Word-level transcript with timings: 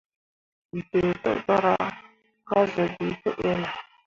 Dǝǝ 0.89 0.99
tǝ 1.23 1.31
gara 1.45 1.73
ka 2.47 2.59
zuu 2.71 2.89
bii 2.95 3.17
pǝ 3.21 3.29
elle. 3.49 3.69